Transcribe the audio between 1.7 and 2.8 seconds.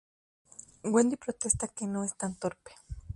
no es tan torpe.